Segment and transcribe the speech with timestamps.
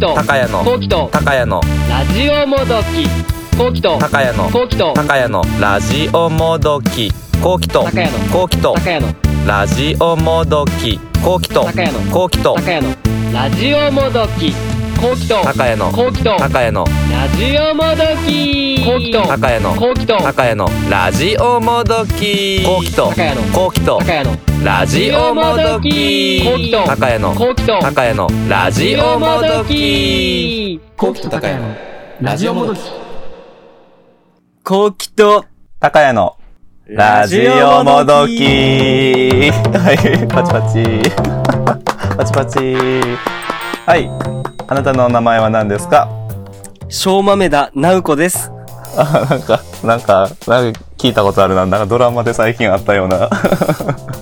[0.00, 1.60] と高谷のこうきと高谷の。
[1.88, 3.06] ラジオもどき。
[3.56, 4.94] こうきと高谷のこうきと。
[4.94, 7.12] 高谷のラジオもどき。
[7.42, 8.74] こうきと高谷のこうきと。
[8.74, 9.14] 高谷の。
[9.46, 10.98] ラジオもどき。
[11.22, 12.54] こうきと高谷のこうきと。
[12.54, 12.96] 高谷の
[13.32, 14.54] ラジオもどき
[15.00, 18.84] こうきと高谷のこうきと高谷のラジオもどき。
[18.84, 22.62] こうきと高谷のこうきと高谷のラジオもどき。
[22.66, 26.44] こうきと高谷のこうきと高谷のラジオもどき。
[26.44, 30.80] こうきと高谷のこうきと高谷のラジオもどき。
[30.98, 31.74] こうきと高谷の
[32.20, 32.80] ラジオもどき。
[34.62, 35.46] こうきと、
[35.80, 36.36] 高谷の
[36.84, 39.50] ラジオもどき。
[39.50, 41.10] はい、パチパチ。
[42.18, 42.58] パチパチ。
[43.86, 44.39] はい。
[44.70, 46.08] あなたのお名前は何ですか？
[46.88, 48.50] 小豆田直子です。
[48.96, 51.66] あ、なんか、なんか、なんか聞いたことあるな。
[51.66, 53.28] なんかドラマで最近あったような。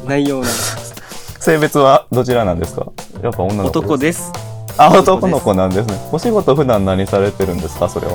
[0.07, 0.47] 内容な
[1.41, 2.87] 性別はどちらなんですか？
[3.23, 4.33] やっぱ女の子男です。
[4.79, 5.99] あ、男の子なんですね。
[6.13, 7.89] お仕事普段何されてるんですか？
[7.89, 8.15] それは。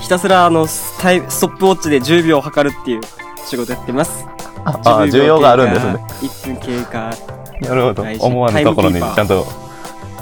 [0.00, 3.00] ひたすらあの、スタイストップウォッチで10秒測るっていう
[3.46, 4.24] 仕事やってます。
[4.64, 5.96] あ、あ需要があるんですね。
[6.22, 7.10] 1分経過。
[7.60, 9.44] なるほど思わぬところにちゃんと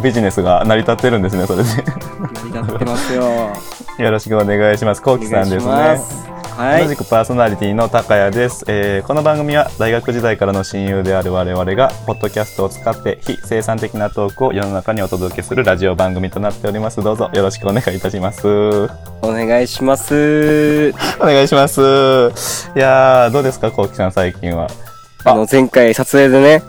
[0.03, 1.71] ビジネスが成り立ってるんですね、それで。
[1.71, 1.79] 成
[2.45, 3.25] り立ってますよ。
[3.99, 5.03] よろしくお願いします。
[5.03, 5.73] こうきさんですね
[6.57, 6.97] はい同じ。
[6.97, 18.49] くパーソナリティの高谷です、えーこの番組は大学時代からの親友である我々がポッドキャストを使って非生産的なトークを世の中にお届けするラジオ番組となっておりますどうぞよろしくお願いいたします
[19.21, 20.95] お願いします。
[21.21, 21.81] お願いします
[22.75, 24.69] いやーどうですかこうきさん最近は？
[25.25, 26.63] あの、前回撮影でね、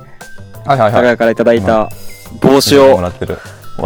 [0.66, 1.90] はいはい高谷からいただいた
[2.42, 2.98] 帽子もを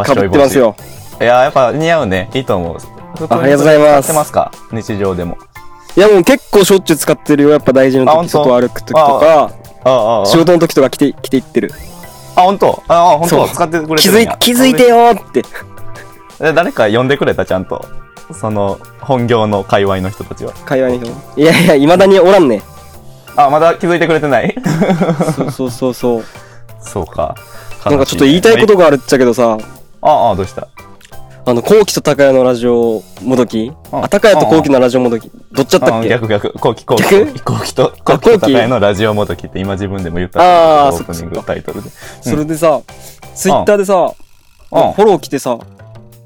[0.04, 0.76] かぶってますよ。
[1.20, 2.30] いやーやっぱ似合うね。
[2.34, 2.78] いいと思う。
[3.30, 4.06] あありがとうございます。
[4.06, 4.52] 使ってますか？
[4.72, 5.38] 日常でも。
[5.96, 7.50] いやもう結構しょっちゅう使ってるよ。
[7.50, 9.52] やっぱ大事な時、外歩く時とか、
[10.26, 11.72] 仕事の時とか着て、着ていってる。
[12.36, 12.84] あ本当？
[12.88, 13.48] ああ本当？
[13.50, 15.44] 使ってくれて気づい気づいてよーって。
[16.40, 17.46] え誰か呼んでくれた？
[17.46, 17.86] ちゃんと。
[18.34, 20.54] その本業の界隈の人たちは。
[20.66, 21.12] 会話に人。
[21.12, 21.22] も。
[21.36, 22.62] いやいや、未だにおらんね。
[23.36, 24.56] あまだ気づいてくれてない？
[25.36, 26.24] そうそうそうそう。
[26.80, 27.36] そうか
[27.86, 29.58] なんかちょっと言いたいことがあるっちゃけどさ、
[30.02, 30.68] ああどうした？
[31.44, 33.72] あの、コウキと高谷のラジオもどき？
[33.92, 35.32] うんあ、高谷とコウキのラジオもどき？
[35.52, 36.10] どっちだったあっけ？
[36.10, 36.52] 逆逆。
[36.54, 37.26] 後期後期逆？
[37.44, 41.90] 後期と後期あ後期と高いのラジオもどきって今自分でも言ったあーオープニングタイトルで。
[41.90, 42.82] それでさ、
[43.34, 44.14] ツイッターでさ、
[44.72, 45.58] うんフォロー来てさ、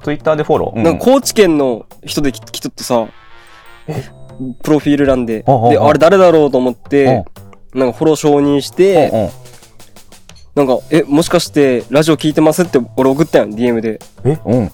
[0.04, 0.84] ツイッターでフォロー、うん。
[0.84, 3.08] なんか高知県の人で来来とってさ、
[4.64, 7.24] プロフィール欄で、で、あれ誰だろうと思って、
[7.74, 9.32] なんかフォロー承認して、
[10.56, 14.00] なんか、え、もしかしてラジオ聞いてますって俺送ったやん、DM で。
[14.24, 14.40] え？
[14.46, 14.72] うん。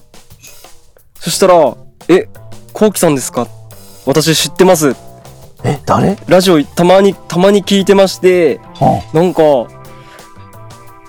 [1.18, 1.76] そしたら、
[2.08, 2.28] え、
[2.72, 3.48] コウキさんですか？
[4.06, 4.94] 私知ってます。
[5.64, 6.16] え誰？
[6.28, 8.60] ラジオたまに、たまに聞いてまして、
[9.12, 9.42] なんか、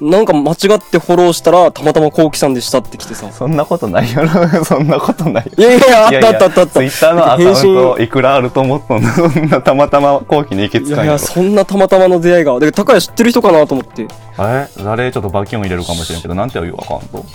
[0.05, 3.31] なんか間違ってフォローしたら、たまたまコウキさんでしたって来てさ。
[3.31, 4.27] そんなことないよ
[4.65, 5.51] そんなことない。
[5.57, 6.67] いやいや、あったあったあったあった。
[6.67, 12.59] ツイッターのアカウントいくらあると思ったんだ そんなたまたま後期に行きつかんやろそんなたまたまの出会いが。
[12.59, 14.05] で、高谷知ってる人かなと思って。
[14.39, 15.11] え誰？
[15.11, 16.35] ちょっとバキュン入れるかもしれんけど。
[16.35, 17.25] なんて言うアカウント？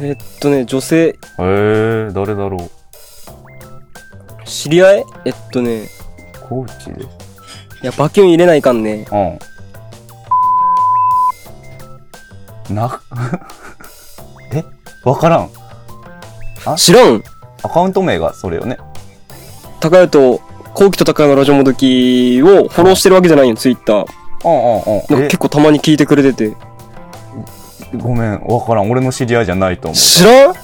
[0.00, 2.70] えーっとね、女性、へえ誰だろう？
[4.44, 5.04] 知り合い？
[5.26, 5.82] えっとね、
[6.48, 6.86] コーチ？
[6.92, 7.06] でい
[7.86, 9.06] や、バキュン入れないかんね。
[9.12, 9.38] うん。
[12.70, 13.00] な、
[14.52, 14.64] え
[15.04, 15.50] わからん。
[16.76, 17.22] 知らん
[17.62, 18.78] アカウント名がそれよね。
[19.80, 20.40] 高谷と、
[20.74, 24.06] コウキと高谷のラジオもどきをフォローしてるわけじゃないよ、ツイッター。
[24.44, 26.54] うんうんなんか結構たまに聞いてくれてて。
[27.96, 28.90] ごめん、わからん。
[28.90, 30.54] 俺の知り合いじゃないと思知らん？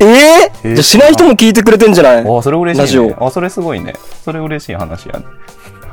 [0.00, 0.74] えええー？
[0.74, 2.22] じゃあ知らん人も聞いてくれてんじゃない？
[2.22, 2.36] う。
[2.38, 3.06] あ、それ嬉しい、ね。
[3.06, 3.94] ラジオあ、それすごいね。
[4.24, 5.24] それ嬉しい話やね。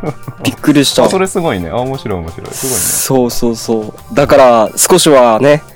[0.44, 1.10] びっくりしたあ、。
[1.10, 1.70] それすごいね。
[1.70, 2.50] あ、面白い面白い。
[2.52, 2.80] すごいね。
[2.80, 4.16] そうそうそう。
[4.16, 5.64] だから、少しはね、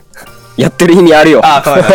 [0.58, 1.42] やってる意味あるよ。
[1.44, 1.90] あ、そうだ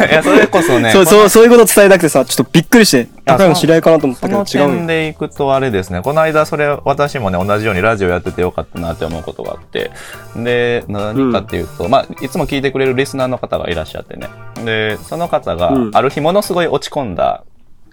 [0.00, 0.08] ね。
[0.10, 0.92] いや、それこそね。
[0.92, 4.76] そうそう、そういうこと伝えたくてさ、ちょっとびっくりして、あ高谷の知り合いかなと思っそたけどの違うよ。
[4.76, 9.90] 点でいくとあれですね、この間それ私もね、同じようにラジオやっててよかったなって思うことがあって、
[10.36, 14.28] で、何かっていうと、まあ、いつも聞いてくれるリスナーの方がいらっしゃってね。
[14.64, 17.42] で、その方がうんある日ものすごい落ち込んだ、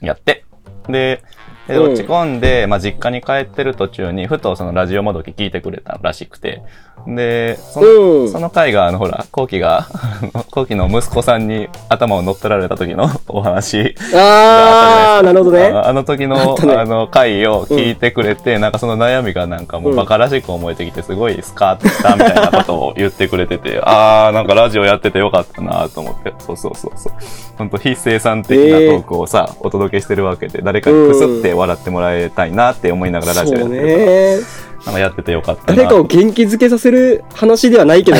[0.01, 0.45] やって。
[0.87, 1.23] で、
[1.67, 1.93] でうん。
[1.93, 6.63] 落ち込んで、まあ、実家に帰ってる途中に、ふとそのラジオもどき聞いてくれたらしくて、
[7.07, 8.31] で、そのうん。
[8.31, 9.87] その回が、あの、ほら、コウキが、
[10.51, 15.71] コウキの息子さんに頭を乗っ取られた時の お話あー、なるほどね。
[15.73, 27.13] ああの時あのあの回を聞いてくれて、なんかその悩みがなんかもうバカらしく思えてきて、すごいスカートしたみたいなことを言ってくれてて、あー、なんかラジオやっててよかったなと思って、そうそうそうそう。
[27.57, 33.97] 本当非生産的なトークをさ、お届けしてるわけで、誰かにくすって笑ってもらいたいなって思いながらラジオやってるから。
[33.97, 34.71] ね。
[34.85, 35.75] なんかやっててよかったな。
[35.75, 38.17] 誰かを元気づけさせる話ではないけど、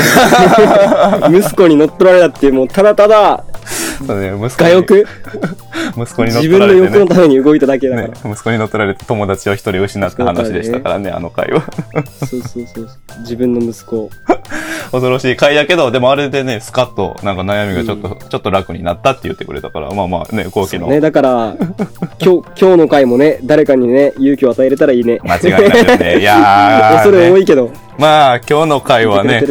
[1.33, 3.43] 息子に乗っ取られたっていう、もうただただ、
[4.05, 5.07] そうね、息子に我欲、
[5.97, 6.89] 息子に乗っ自分取られてね。
[6.89, 8.07] の欲のために動いただけだから。
[8.07, 11.63] ね、息子に乗っ取られて友達を一人失った話でしたからね、あの回は。
[12.19, 12.89] そうそうそう。
[13.21, 14.09] 自分の息子を。
[14.91, 20.87] 恐ろしい回やけど、でもあれでね、スカッと、なんか悩みがちょっと、ちょっと楽になったって言ってくれたから、まあまあね、後期の。
[20.87, 21.55] ね、だから、
[22.21, 25.19] 今日、今日の回もね、誰かにね、勇気を与えれたらいいね。
[25.23, 26.19] 間違いないですね。
[26.19, 27.71] いやー、 恐れ多ねいけど、
[28.01, 29.41] まあ、今日の回はね。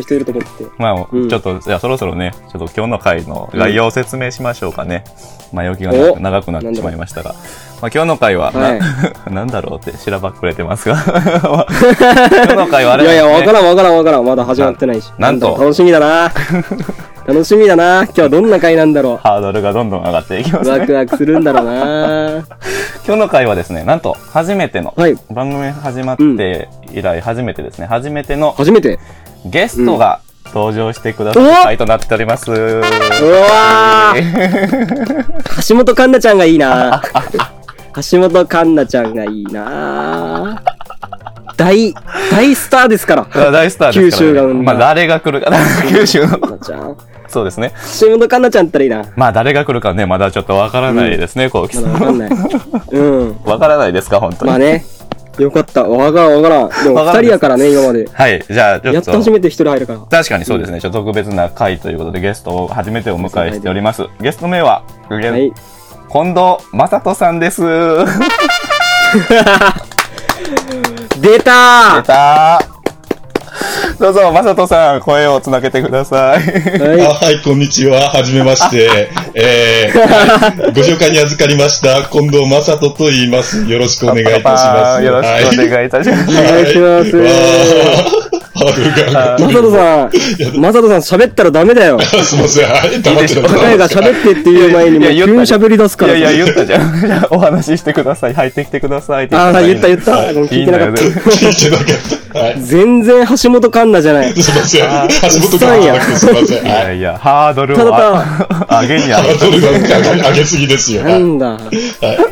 [0.77, 5.05] まあ、うんちょっと、じゃあそろそろね、ちょっと今日の回の概要を説明しましょうかね。
[5.53, 7.35] 前置きが長くなってしまいましたが。
[7.81, 8.81] まあ、今日の回は、はい
[9.31, 10.97] な、 なんだろうって、しらばっくれてますが。
[10.97, 14.25] 今日の回はあれいやいや、わらからんわからんわからん。
[14.25, 15.11] まだ始まってないし。
[15.19, 16.31] ななんと楽しみだな。
[17.27, 18.03] 楽しみだな。
[18.05, 20.65] 今日はどんな回なんだろハードルがどんどん上がっていきまう。
[20.65, 20.79] すね。
[20.79, 22.29] ワクワクするんだろうな。
[23.07, 25.17] 今日の回はですね、なんと、初めての、はい。
[25.31, 28.99] 番組始まって以来初めてですね、初めての初めて。
[29.47, 30.21] ゲストが
[30.55, 32.51] 登場してくださる回となっております。
[32.51, 37.03] うわー橋本環奈ちゃんがいいな。
[37.95, 40.63] 橋本環奈ちゃんがいいな。
[41.57, 41.93] 大、
[42.31, 43.51] 大スターですから。
[43.51, 44.33] 大スターですから、ね。
[44.33, 45.59] 九州が生んだまあ誰が来るかな。
[45.91, 46.29] 九州の。
[46.29, 46.97] 環奈ちゃん。
[47.29, 47.73] そうですね。
[48.01, 49.05] 橋本環奈ちゃんったらいいな。
[49.17, 51.93] まあ誰が来るかね、まだちょっとわからないですね、こうきさん。
[51.93, 52.31] わかんない。
[52.93, 53.37] うん。
[53.45, 54.51] わからないですか、本当に。
[54.51, 54.85] まあね。
[55.43, 55.85] よかった。
[55.85, 56.85] わからんわからん。
[56.85, 58.09] でも二人やからね、今まで。
[58.13, 58.95] はい、じゃあちょっと。
[58.95, 59.99] やっと初めて一人入るから。
[60.01, 64.07] 確かにそうですね、ちょっと特別な回ということでゲストを初めてお迎えしております。
[64.21, 65.53] ゲスト名は、はい。
[66.13, 67.63] 近藤正人さんです。
[71.21, 72.70] 出た出た
[74.01, 76.43] どうぞ、正人さん、声をつなげてください。
[76.43, 78.09] ーはあはい、こんにちは。
[78.09, 79.11] はじめまして。
[79.37, 83.63] えーはいご紹介に預かりました、近藤正人と言います。
[83.67, 85.03] よろしくお願いいたします。
[85.03, 85.69] よろしくおい。
[85.69, 86.31] 願いいたします。
[86.31, 87.05] お願いしま
[88.25, 88.30] す
[88.61, 90.59] ハードルがい。
[90.59, 91.99] マサトさん、マサトさん喋ったらダメだよ。
[92.01, 92.69] すいません。
[92.69, 96.17] はい、黙ってた高いが喋ってっていう前にもういや急に喋り出すから。
[96.17, 97.27] いやいや、言ったじゃん。
[97.31, 98.35] お話ししてください。
[98.35, 100.13] 入ってきてくださいってああ、言った言った。
[100.13, 102.61] 聞いてなかった。
[102.61, 104.33] 全然橋本環奈じゃない。
[104.41, 105.09] すいません。
[105.09, 106.67] 橋本君じゃなくてすいません。
[106.67, 106.87] いはい。
[106.87, 108.25] やいや、ハードルをただ
[108.69, 111.03] あ上げに上げハードルが上げすぎですよ。
[111.03, 111.59] はいなんだ。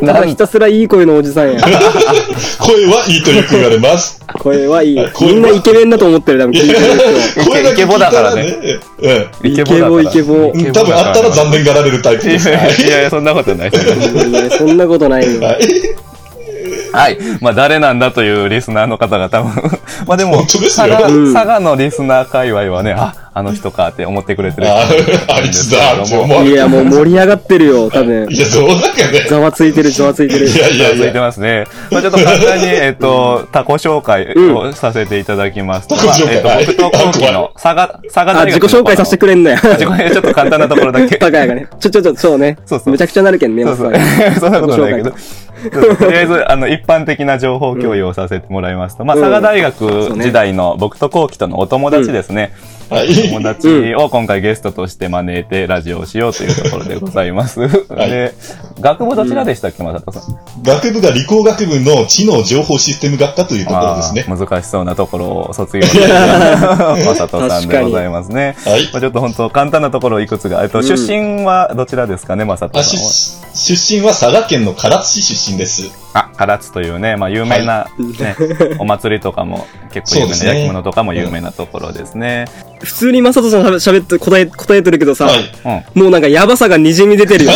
[0.01, 1.61] ただひたすらいい声のおじさんや。
[2.59, 4.21] 声はいいとよく言われます。
[4.39, 5.01] 声はいい。
[5.21, 8.43] みんなイケメンだと思ってる、多分聞いてるイケボだからね。
[9.43, 9.53] うん。
[9.53, 9.63] 人。
[9.63, 10.35] イケボ、イケボ。
[10.55, 12.49] うん多分あったら残念がられるタイプいです。
[12.49, 13.71] はいやいやそんなことない。
[14.51, 15.41] そんなことないよ。
[15.41, 15.59] はい。
[16.93, 17.19] はい。
[17.41, 19.53] まあ、誰なんだというリスナーの方が多分、
[20.07, 24.81] まあでも、佐賀、うん佐賀のリスナー界隈はね、あ、あの人かって思ってくれてる人あ
[25.37, 28.37] あいつだって思ういや、もう盛り上がってるよ、多分い。
[28.37, 29.27] や、どうだかね。
[29.29, 30.49] ざわついてる、ざわついてる。
[30.49, 31.23] いやいやい続いてや。
[31.23, 31.65] ますね。
[31.93, 35.95] まあ、ちょっと簡単に、えっと、タコ紹介をさせていただきますと。
[35.97, 39.57] タコ紹介と、僕と後期はいの佐賀、佐賀あ、大学自己紹介させてくれんのや。
[39.57, 41.17] 自己紹介ちょっと簡単なところだけ。
[41.17, 41.69] 高谷がね。
[41.79, 42.59] ちょ、ちょ、ちょ、そうね。
[42.67, 43.99] そうそうめちゃくちゃなるけんね、そうそうま
[44.35, 44.41] ず。
[44.41, 45.13] そんなことないけど。
[45.99, 52.53] とりあえず、あの、一般的な情報共有をさせてもらいますと、まあ、うん佐賀大学時代の僕と後期とのお友達ですね。
[52.91, 53.09] はい。
[53.29, 57.61] 友達を今回ゲストとして招いてラジオをしようというところでございます。
[57.61, 58.33] で、
[58.81, 60.63] 学部どちらでしたっけ、まさとさん？
[60.63, 64.25] 学部が理工学部の知能情報システム学科というところですね。
[64.27, 68.57] 難しそうなところを卒業したまさとさんでございますね。
[68.65, 68.89] はい。
[68.93, 70.63] まあちょっと本当簡単なところいくつか。
[70.63, 72.99] えっと、うん出身はどちらですかね、まさとあさん
[73.55, 75.91] 出身は佐賀県の唐津市出身です。
[76.15, 78.37] あ、唐津というね、まあ有名な、ね、
[78.79, 82.47] お祭りとかも結構有名な、焼き物とかも有名なところですね。
[82.81, 85.41] 普通にマサトさん喋って答え、答えてるけどさ、はい。
[85.95, 86.03] うん。
[86.03, 87.53] もうなんかヤバさが滲み出てるよ。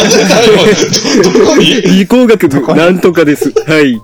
[1.85, 3.51] 理工学部、なんとかです。
[3.51, 4.01] はい。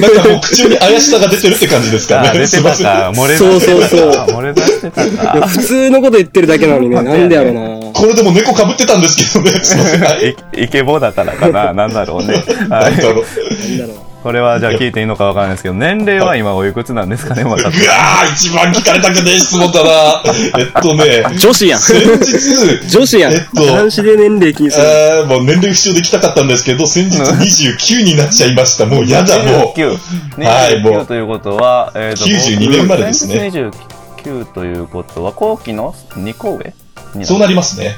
[0.00, 2.40] なんかもう口に怪しさが出てるって感じですかあ、ね。
[2.40, 3.12] 出てた。
[3.12, 5.46] 漏れ出そうそうそうあ漏れ出してた。
[5.46, 7.77] 普通のこと言ってるだけなのにね、 なんでやろな。
[7.92, 9.50] これでも猫被ってたんですけどね。
[9.62, 10.02] すいません。
[10.02, 10.36] はい。
[10.60, 11.72] いイケボだからかな。
[11.74, 12.34] なんだろうね。
[12.68, 12.88] は。
[12.88, 12.92] い。
[12.92, 13.24] なんだろう。
[14.22, 20.22] これはじゃあ聞いていいのかわからないですけど、年齢は今おいくつなんですかね、まさとうわー、一番聞かれたくねえ質問だな。
[20.58, 21.80] えっとね、女子やん。
[21.80, 23.32] 先日、女子やん。
[23.32, 24.84] えっと男子で年齢気にする。
[24.84, 28.86] あーもう年齢不詳で来たかったんですけど、先日29になっちゃいました。
[28.86, 29.78] もうやだ、もう。
[29.78, 29.98] 29。
[30.44, 33.78] はいもう29ということは、えっと、92年生まれですね僕
[34.28, 36.66] 29ということは、後期の2個上？
[36.66, 36.87] に
[37.24, 37.96] そうなりますね。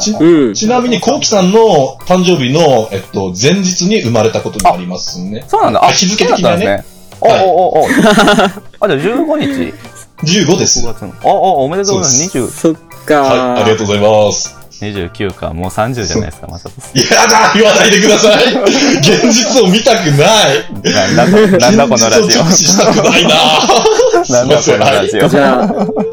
[0.00, 0.54] ちうん。
[0.54, 5.44] ちなみに、こうきさんの誕生日の、えっと、前日に生まれたことになりますね。
[5.46, 5.84] そうなんだ。
[5.84, 7.00] あ、日付的なねそうだったんですね。
[7.22, 7.86] おはいおおお。
[7.86, 9.74] あ、じゃあ15日
[10.44, 10.80] 15です。
[10.80, 11.12] ?9 月の。
[11.22, 12.38] おお、おめでとうございます。
[12.38, 12.48] 20。
[12.48, 12.74] そっ
[13.06, 14.60] かはい、ありがとうございます。
[14.80, 16.98] 29か、もう30じゃないですか、まさとさん。
[16.98, 18.44] やだ言わないでください
[18.98, 23.34] 現実を見たくないなんだこ、なんだこのラジ現実を直視したくないな
[24.28, 24.32] オ。
[24.32, 26.09] なんだこのラジオ。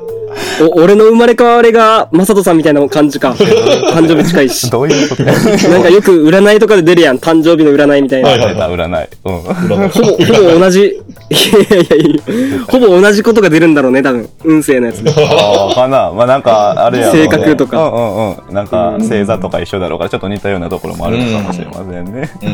[0.62, 3.32] お俺の生まれ変わりが、まさとさんみたいな感じか。
[3.94, 4.70] 誕生日近いし。
[4.72, 5.32] どういうことな
[5.80, 7.18] んかよく占いとかで出るやん。
[7.18, 8.30] 誕生日の占いみたいな。
[8.30, 9.08] はいはい占い。
[9.26, 9.42] うん。
[9.42, 10.80] ほぼ、 ほぼ同じ、
[11.30, 11.40] いや
[11.80, 12.22] いやいや
[12.70, 14.30] ほぼ同じことが出るんだろうね、多分。
[14.44, 15.04] 運勢のやつ。
[15.08, 16.12] ああ、かな。
[16.12, 18.54] まあなんか、あれやろうね性格とかうんうんうん。
[18.54, 22.30] なんか、星座とか一緒だろうから、ちょっと似たようなところもあるのかもしれませんね。
[22.44, 22.46] う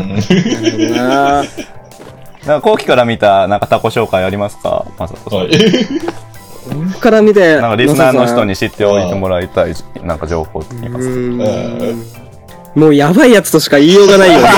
[0.95, 1.43] んああ。
[2.48, 4.86] なんか、後期から見た、なんかタコ紹介ありますか？
[5.00, 5.39] まさとさん。
[5.39, 5.50] はい。
[6.67, 11.08] 僕から見て、なんか、リスナーの人に知っておいてもらいたい、なんか情報って言います
[12.75, 14.39] もうやばいやつとしか言いようがないよ。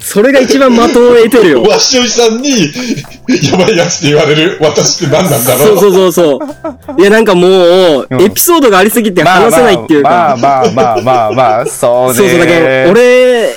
[0.00, 1.68] それが一番的を得てるよー、。
[1.68, 2.72] わしおじさんに、
[3.50, 6.40] やばいやつって言われる私って何なんだろうそうそうそうそ
[6.96, 7.00] う。
[7.00, 10.08] いやなんかもう、うんエピソードがありすぎて話せないっていうか。
[10.08, 12.14] まあまあまあまあまあ、そうね。
[12.14, 13.54] そうそうだけど、俺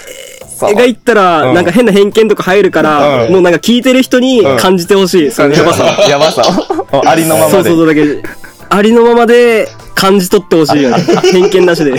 [0.68, 5.32] が言ったら、うんなんか変な偏見とか入るから、うんもうなんか聞いてる人に感じてほしい。
[5.32, 5.84] そのやばさ。
[6.10, 6.41] やばさ
[6.91, 7.08] を。
[7.08, 7.51] ありのままで。
[7.53, 8.22] そうそうだけ
[8.70, 10.98] ありのままで感じ取ってほしいよね。
[11.32, 11.94] 偏見なしで。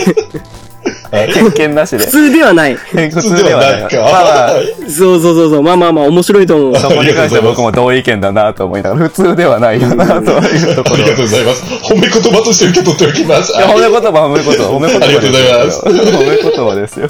[1.33, 2.07] 偏見なしで普。
[2.07, 2.75] 通ではない。
[2.81, 3.97] 普普通ではないか。
[3.97, 4.53] まあまあ
[4.89, 5.61] そうそうそうそう。
[5.61, 6.79] まあまあまあ面白いと思う。
[6.79, 10.95] そこに関しては僕も同意見だなと思いながら、普通ではないよな、というところ。
[10.95, 11.63] ありがとうございます。
[11.83, 13.53] 褒め言葉として受け取っておきます。
[13.53, 15.85] いや褒め言葉、褒め言葉、褒め言葉ありがとうございますですよ。
[15.85, 17.09] 褒め言葉ですよ。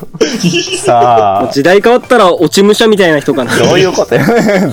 [0.83, 3.55] さあ、時代変わったら落ち武者みたいな人かな。
[3.57, 4.25] どういうことや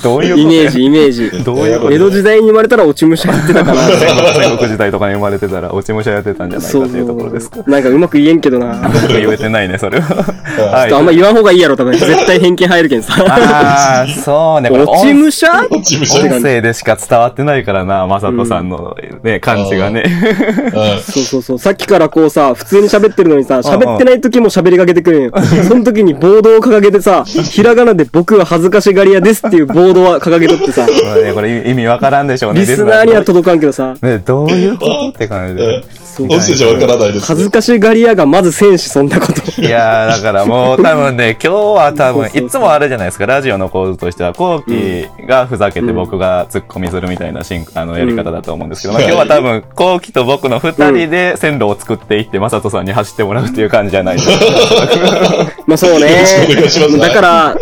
[0.03, 1.31] どういうことイメージ、イメージ。
[1.45, 3.83] どういうこと江戸時代に生まれたら落ち武者やってたかな。
[3.89, 7.59] 戦国時代とかに生まれてたら、落ち武者やってたんじゃないかというところですか。
[7.67, 8.91] なんかうまく言えんけどな。
[9.21, 10.07] 言えてないね、それは。
[10.15, 11.93] はっとあんま言わん方がいいやろ、多分。
[11.93, 13.15] 絶対偏見入るけんさ。
[13.29, 14.71] ああ、そうね。
[14.71, 15.47] 落ち武者？
[15.71, 16.21] 落ち武者。
[16.21, 20.05] 音声でしか伝わってないからな、まさとさんのね、感じがね。
[20.07, 21.59] うんそうそうそう。
[21.59, 25.33] さっきからこうさ、普通に喋ってるのにさ、喋ってない時も喋りかけてくるんよ。
[25.67, 32.61] その時にボードを掲げてさ、ひらがなで僕は恥ずかしがり屋ですっていうボードは掲げとってさ、 これねこれ意味わからんでしょうね。
[32.61, 35.85] リスナーには届かんけどさ、ね、どういうことって感じで。
[36.25, 37.27] 音声じゃわからないです。
[37.27, 39.41] 恥ずかしがり屋がまず戦士そんなこと。
[39.61, 55.53] いやー、だからもう多分ね、 今日は多分、いつもあるじゃないですか、ラジオの構図としては、コウキがふざけて僕がツッコミするみたいなシンあのやり方だと思うんですけど、まあ今日は多分、コウキと僕の二人で線路を作っていって、マサトさんに走ってもらうっていう感じじゃないですか。
[55.67, 56.25] まあそうね。
[56.99, 57.57] だから、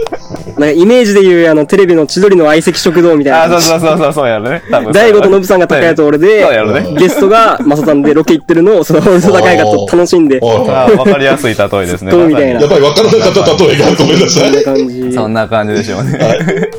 [0.59, 3.61] なんかイメージで言うあのテレビの千鳥の相席食堂みたいな。
[3.61, 4.63] そうそうそうそう、そうやろね。
[4.71, 4.93] 多分。
[4.93, 6.95] 大悟とノブさんが高谷と俺でそうやろね。
[6.99, 12.13] ゲストがマサさんでロケ行ってるのを、その俺と高谷がと楽しんで、 わかりやすい例えですね。
[12.13, 14.49] みたいなやっぱり分からなかった例えがごめんなさい。
[14.49, 15.13] そんな感じ。
[15.13, 16.19] そんな感じでしょうね。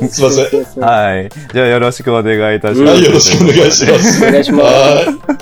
[0.08, 0.82] すいません。
[0.82, 1.28] はい。
[1.52, 2.92] じゃあよろしくお願いいたします。
[2.92, 4.26] はい、よろしくお願いします。
[4.26, 5.40] お願いしますは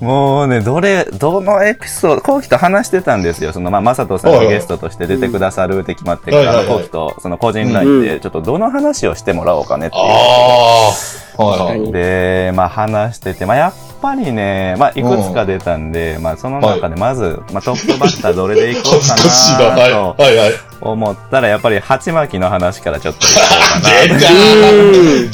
[0.00, 3.52] もうね、どれ、どのエピソード、コウキと話してたんですよ。
[3.52, 10.00] その、まあ、まさとさんがゲストとして出てくださるって決まってから、コウキと、その個人 LINE で、ちょっとどの話をしてもらおうかねってい。
[10.00, 11.33] いう。
[11.36, 11.92] はいはい。
[11.92, 19.22] で、まあ話してて、まあやっぱりね、まあいくつか出たんで、まあその中でまず、まあトップバッターどれでいこうかな。
[20.16, 20.52] とはいはい。
[20.80, 24.16] 思ったら、やっぱり鉢巻きの話からちょっといこうか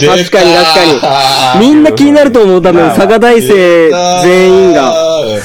[0.08, 0.16] な。
[0.16, 3.90] 確かに確かみんな気になると思う、多分、まあ佐賀大生
[4.22, 4.94] 全員が、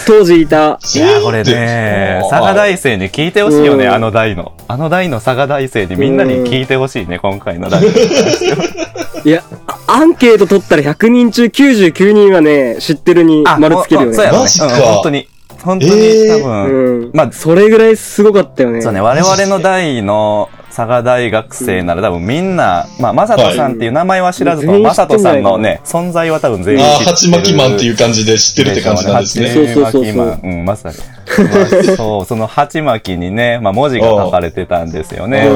[0.05, 0.79] 当時いた。
[0.95, 4.53] いや、これね、佐賀大生に聞いてほしいよね、うんあの大の。
[4.67, 9.27] あの大の佐賀大生にみんなに聞いてほしいね、今回のラジオ。
[9.27, 14.15] いや、あアンケート取ったら100人中99人はね、知ってるに丸つけるよね。
[14.15, 14.43] そうやろね。
[14.43, 15.27] マジかうん本当に。
[15.63, 17.11] 本当に、えー多分、うん。
[17.13, 18.81] まあそれぐらいすごかったよね。
[18.81, 27.37] そうね、我々の代の佐賀大学生なら多分みんな、まあ、まさとさんっていう名前は知らずとも、はいまさとさんのね、存在は多分全員ああ、知ってる。
[27.37, 29.47] 鉢巻きマンっていう感じで知ってるって感じなんですね。
[29.53, 30.95] そうそうそうそう鉢巻きマンうん、まさに。
[30.97, 35.49] まあそう、その鉢巻きにね、まあ、文字が書かれてたんですよね。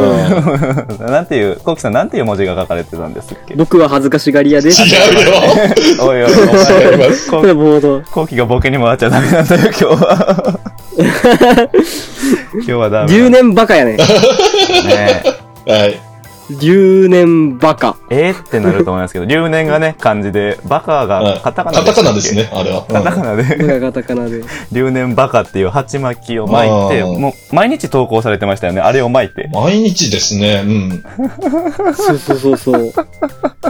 [1.02, 3.56] なんていう、コウキさんなんていう文字が書かれてたんですっけ？
[3.56, 4.82] 僕は恥ずかしがり屋です。
[4.84, 4.92] 違う
[6.00, 6.08] よ。
[6.08, 8.02] おいおい、お前。
[8.10, 10.60] コウキがボケにもなっちゃダメなんだよ、今日は。
[12.54, 13.14] 今日はダメ。
[13.14, 13.98] 留年バカやね。
[13.98, 15.24] ね。
[15.68, 16.00] はい。
[16.60, 17.96] 留年バカ。
[18.10, 22.86] えーってなると思いますけど、留年がね、漢字で、バカがカタカナカタカナですね、あれは。
[22.86, 24.44] カタカナで、カタカナで。
[24.72, 28.82] 留年バカっていう鉢巻きを巻いて、あーもう毎日投稿されてましたよね。
[28.82, 29.50] あれを巻いて。
[29.54, 31.04] 毎日ですね、うん。
[31.96, 32.86] そうそうそうそう。
[32.86, 32.92] い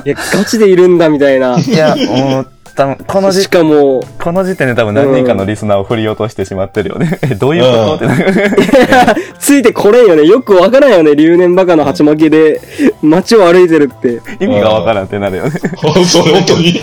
[0.05, 1.59] や、ガチでいるんだみたいな。
[1.59, 2.47] いや、もう、
[2.79, 7.19] 多分このし時、かも、この時点で多分何人かのリスナーを振り落としてしまってるよね。
[7.23, 8.05] え、 どういうこと？
[8.05, 8.07] って。
[9.37, 10.23] ついてこれんよね。
[10.23, 11.13] よくわからんよね。
[11.13, 12.61] 留年バカの鉢巻きで
[13.01, 14.21] 街を歩いてるって。
[14.39, 15.51] 意味がわからんってなるよね。
[15.75, 15.93] 本
[16.47, 16.81] 当に。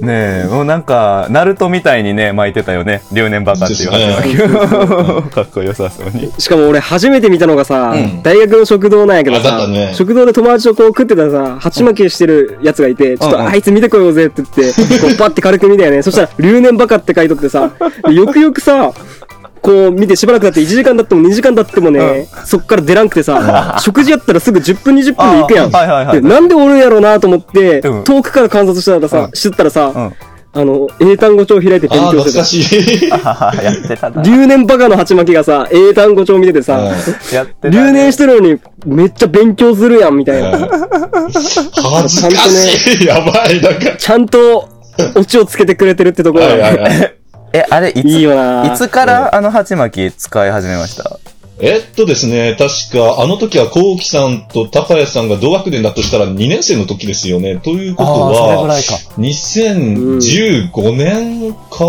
[0.00, 3.02] ねえ、もうなんか、ナルトみたいにね、巻いてたよね。
[3.12, 5.22] 留年バカっていう鉢巻きを。
[5.30, 6.32] かっこよさそうに。
[6.38, 16.02] しかも俺初めて見たのがさ、うん大学の食堂なんやけどさ、ね食堂で友達とこう食ってたらさ、鉢巻きしてるやつがいて、ちょっうんうんとあいつ見てこようぜって言って、こうパッて軽く見たよね。
[16.02, 17.70] そしたら、留年バカって書いとってさ、
[18.10, 18.92] よくよくさ、
[19.62, 25.70] こう見てしばらく経って1時間経っても2時間経ってもね、そっから出らんくてさ、 食事やったらすぐ10分20分で行くやん。
[25.70, 30.12] はいはいはいでなんでおるんやろうなと思って、うん遠くから観察したらさ、うんしとったらさ、うん。
[30.52, 32.38] あの、英単語帳開いて勉強懐してた。
[32.40, 33.12] かしい。
[33.12, 34.20] ああ、やってたな。
[34.22, 36.90] 留年バカの鉢巻きがさ、英単語帳見ててさ、
[37.32, 37.76] やってたね。
[37.76, 40.58] 留年してるのにめっちゃ勉強するやんみたいな。
[40.58, 43.06] 恥ずかしい。
[43.06, 43.96] やばい、なんか。
[43.96, 44.68] ちゃんと
[45.14, 47.14] オチをつけてくれてるってところはいはいがはい。
[47.52, 51.19] え、あれ、いつ、いいいつからあの鉢巻き使い始めました？
[51.62, 57.56] えっとですね、確か、あの時は、こうきさんと高谷さんが同学年だとしたら2年生の時ですよね。
[57.56, 58.94] ということは、らいか。
[59.18, 61.86] 2015年か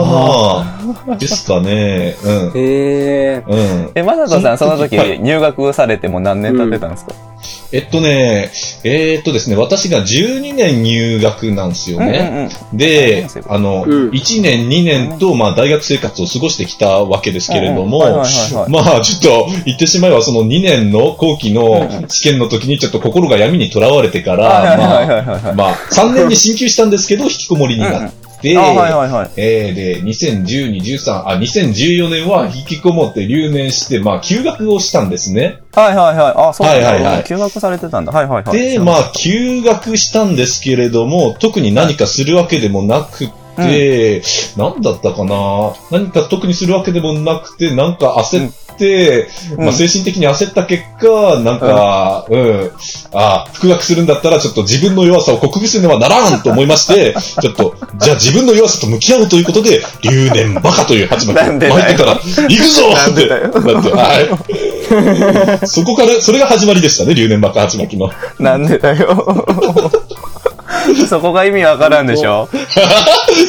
[1.08, 2.16] なですかね。
[2.24, 2.52] うん。
[2.54, 3.44] へえ。
[3.48, 3.92] うん。
[3.96, 7.14] え、まさとさん、その時はい入学されても何年経ってたんですか？
[7.74, 8.52] えっとね、
[8.84, 12.50] えっとですね、私が12年入学なんですよね。
[12.74, 18.00] で、あの、うん1年、2年と、まあ、大学生活を過ごしてきたわけですけれども、
[18.68, 29.30] まあ、ちょっと、言ってしまえば、その2年の後期の試験の時に、ちょっと心が闇にとらわれてから、まあ、まあ、3年に進級したんですけど、引きこもりになって、あはいはいはい。
[29.38, 35.60] えー、で、2012、13、あ、2014年は引きこもって留年して、まあ、休学をしたんですね。
[35.74, 36.34] はいはいはい。
[36.50, 36.88] あ、そうなんだ。
[36.88, 38.12] はいはいはい休学されてたんだ。
[38.12, 38.58] はいはいはい。
[38.58, 43.28] で、まあ、休学したんですけれども、特に何かするわけでもなく
[43.58, 44.24] て、
[44.58, 45.74] 何だったかな？
[45.92, 48.52] 何か特にするわけでもなくて、なんか焦っ
[49.58, 52.72] まあ、精神的に焦った結果、なんか、うん、
[53.14, 62.84] あ復学するんだったら、ちょっと自分の弱さを克服するねはならんと思いまして、 ちょっと、じゃあ自分の弱さと向き合うということで、留年バカという鉢巻きを巻いてから、行くぞ!
[63.12, 65.68] って、なって、はい。
[65.68, 68.12] そこから、それが始まりでしたね、留年バカ鉢巻きの。
[68.40, 69.92] なんでだよ。
[71.08, 72.50] そこが意味わからんでしょ？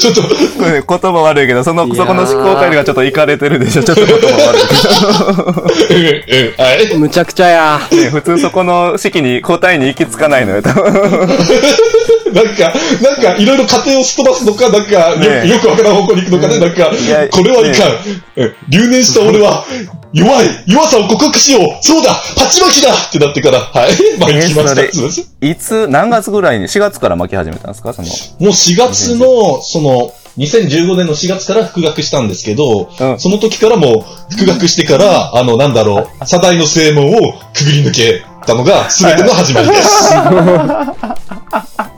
[0.00, 0.28] ちょっと、こ
[0.64, 3.82] れ言葉悪いけど、その、そこの思考回路がちょっといかれてるでしょ？
[3.82, 6.98] ちょっと言葉悪いけうん、うん、はい。
[6.98, 7.80] むちゃくちゃや。
[7.90, 7.96] ど。
[7.96, 10.92] ね、普通そこの式に答えに行き着かないのよ、多分。
[10.92, 16.90] なんか、なんか、いろいろ家庭をすっ飛ばすのか、なんか、ねよよくわからん方向に行くのかね、なんか
[17.30, 19.64] これはいかん留年した俺は、
[20.12, 24.18] 弱い弱さを克服しようそうだ鉢巻きだってなってから、はい。
[24.18, 25.46] まあ、え行きました。
[25.46, 27.92] いつ、何月ぐらいに、4月から巻き始めたんですか？
[27.92, 28.08] その。
[28.08, 28.12] も
[28.48, 40.14] う4月の、その、2015年の4月から復学したんですけど、うんその時からもう、復学してから、あの、なんだろう、左大の正門をくぐり抜けたのが、全ての始まりです。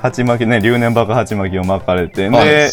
[0.00, 2.70] 鉢巻きね、留年爆鉢巻きを巻かれて、はいで、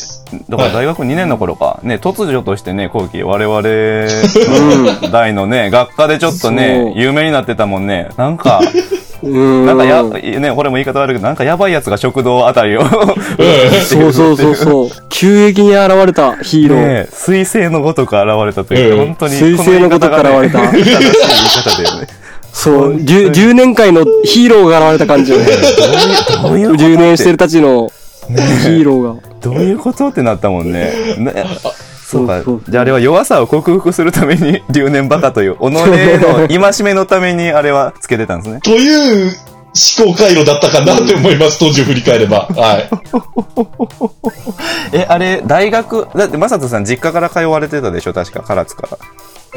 [0.49, 8.09] だから大学2年の頃か、ね、突如としてね、後期、我々の代のね、学科でちょっとね有名になってたもんね。
[8.17, 8.61] なんか、
[9.23, 9.65] うん。
[9.65, 12.83] なんかや、ね、これも言い方悪いけど、なんかやばいやつが食堂あたりを、
[13.83, 14.89] そうそうそうそう。
[15.09, 16.87] 急激に現れたヒーロー。
[16.87, 19.33] ね、水星のごとく現れたという本当に。
[19.33, 22.26] 水星のごとく現れた正しい言い方だよね。
[22.53, 25.45] そう、10, 10年会のヒーローが現れた感じよね。
[26.41, 27.89] どういうこと？10年してるたちの
[28.27, 29.21] ヒーローが。
[29.41, 31.15] どういうことってなったもんね。
[31.17, 31.45] ね
[32.05, 32.41] そうか。
[32.69, 38.59] じゃああれは弱さを克服するために、留年バカという、己の 戒めのためにあれはつけてたんですね。
[38.61, 39.35] という
[39.97, 42.47] 思考回路だったかなって思います、当時を振り返れば。
[42.55, 42.89] はい。
[44.97, 48.13] え、あれ、大学、だって、まさとさん実家から通われてたでしょ？
[48.13, 48.97] 確か、唐津から。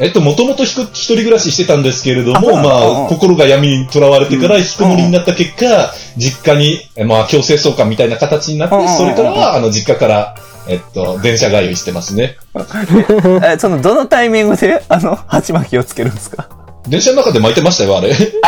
[0.01, 10.35] えっと、もともと一人暮らししてたんですけれども、あまあ、心が闇にとらわれてから引きこもりになった結果、実家に、えまあ、強制送還みたいな形になってそれからは、あの、実家から、
[10.67, 12.37] えっと、電車通いしてますね。
[13.45, 16.47] え、その、どのタイミングで、あの、鉢巻きをつけるんですか？
[16.87, 18.09] 電車の中で巻いてましたよ、あれ？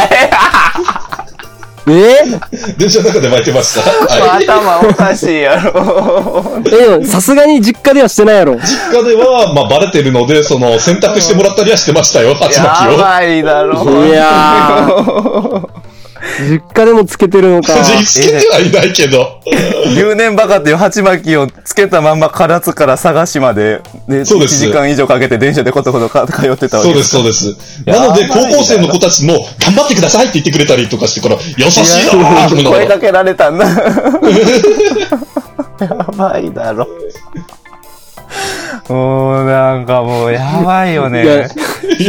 [1.88, 2.24] え？
[2.78, 3.82] 電車の中で巻いてました。
[3.82, 4.48] はい。
[4.48, 6.62] 頭おかしいやろ。
[7.02, 8.56] え、さすがに実家ではしてないやろ。
[8.56, 8.62] 実
[8.96, 12.92] 家では、まあ、バレてるので、その、選択してもらったりはしてましたよ、鉢巻きを。
[12.92, 14.06] やばいだろ。
[14.06, 14.88] いや
[16.40, 17.74] 実家でもつけてるのか。
[18.06, 19.42] つけてはいないけど。
[19.96, 27.56] 留年バカっていう鉢巻きをつけたまんま唐津から佐賀市まで、で、1そうです時間以上かけて電車でことことか通ってたわけそうです、そうです。
[27.86, 31.82] なので、高校生の子たちも、頑張ってくださいって言ってくれたりとかしてから、優しい
[32.18, 32.70] なぁ。
[32.70, 33.66] 声かけられたんだ。
[35.80, 36.88] やばいだろ。
[38.90, 41.50] もうなんかもうやばいよねいや。
[41.50, 41.56] し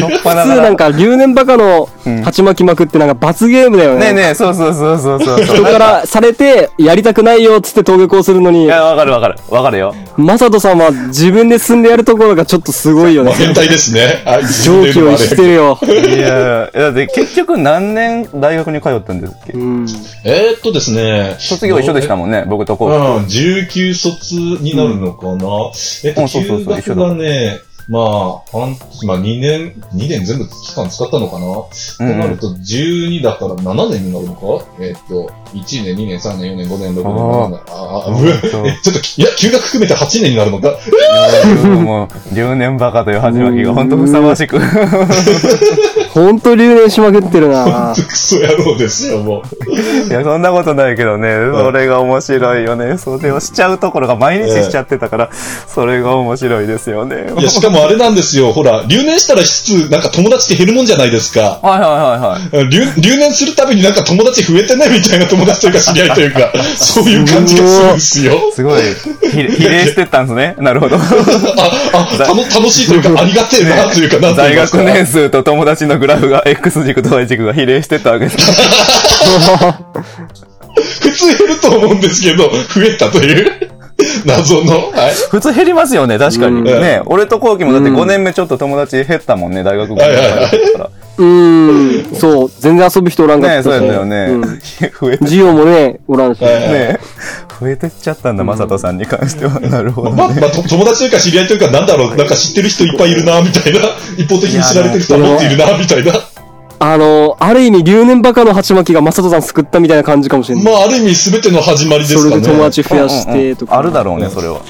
[0.02, 4.00] ょっぱな普通なんか留年バカのうん鉢巻き巻くってなんか罰ゲームだよね。
[4.00, 5.44] ねえねえ、そうそうそうそうそう。
[5.44, 9.36] 人からされて、やりたくないよっつって登下校するのにい、や、わかるわかる。
[9.50, 9.94] わかるよ。
[10.16, 13.30] マサトさんは自分で進んでやるところがちょっとすごいよね。
[13.30, 14.22] まあ変態ですね。
[14.24, 14.42] はい。
[14.46, 15.78] 上気を逸してるよ。
[15.82, 19.52] いや、だって結局何年大学に通ったんですっけ？
[19.54, 19.86] うん。
[20.24, 21.36] えーっとですね。
[21.38, 22.90] 卒業一緒でしたもんね、僕とこう。
[22.90, 25.46] うん、19卒になるのかな。
[26.04, 31.46] えっと、うんそうそう休そう一緒学がね、まあ、半まあ2年、2年全部期間使ったのかな。
[31.46, 37.60] うんとなると12だから7年になるのかえっと、1年、2年、3年、4年、5年、6年、7年。
[37.68, 38.18] ああ、うわ
[38.50, 40.78] そうえ、ちょっと、いや、休学含めて8年になるのか。
[41.82, 44.58] もう、留年バカという始まりが本当ふさわしく。
[46.14, 50.08] ほんと留年しまくってるなクソ野郎ですよ、もう。
[50.08, 52.98] いや、そんなことないけどね、それが面白いよね。
[52.98, 57.32] それをしちゃうところが毎日しちゃってたから、それが面白いですよね。
[57.36, 58.52] いや、しかもあれなんですよ。
[58.52, 61.58] ほら、留年したら質、なんか友達って減るもんじゃないですか。
[61.60, 62.68] はいはいはいはい。
[62.68, 68.52] 留留年するたびになんか友達増えてねみたいな友達というか知り合いというか、そういう感じがするんですよ。
[68.54, 68.82] すごい、
[69.32, 70.54] ひ比例してったんですね。
[70.58, 70.94] なるほど。
[70.96, 71.00] あ、
[71.92, 74.54] あ、たの楽しいというか、 ありがてえなというか、なんと大。
[74.54, 78.36] 学年数と友達のグラフが X 軸と Y 軸が比例してったわけです。
[81.00, 83.70] 普通減ると思うんですけど、増えたという。
[84.26, 84.90] 謎の。
[84.90, 85.14] はい。
[85.30, 86.58] 普通減りますよね、確かに。
[86.58, 90.90] うんね俺とコウキもだってうん5年目ちょっと友達減ったもんね、大学5年はいはいはい生だったから。
[91.16, 92.04] うん。
[92.14, 92.50] そう。
[92.58, 94.16] 全然遊ぶ人おらんかねそうったしやったよね。
[94.30, 94.42] うん
[95.00, 96.40] 増えて、授業もね、おらんし。
[96.40, 96.98] ね
[97.60, 99.60] 増えてっちゃったんだ、まさとさんに関しては。
[99.60, 100.40] なるほどまあ、ね。
[100.40, 103.80] まあ、と友達というか知り合いというか、なんだろう、なんか知ってる人いっぱいいるな、みたいな。
[104.16, 106.12] 一方的に知られてる人はもっといるな、みたいな。
[106.80, 110.64] あの、ある意味留年バカの鉢巻きがマサトさん救ったみたいな感じかもしれない。
[110.64, 112.30] まあ、ある意味全ての始まりですかね。
[112.30, 113.76] それで友達増やしてとか。
[113.76, 114.60] うんうんあるだろうね、それは。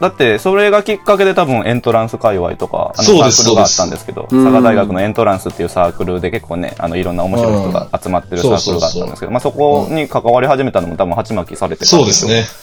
[0.00, 12.46] だって、それがきっかけで多分エントランス界隈とか、あのサークルがあったんですけど、佐賀大学のエントランスっていうサークルで結構ね、あの、いろんな面白い人が集まってるサークルがあったんですけど、まあそこに関わり始めたのも多分鉢巻きされてたんそうですね。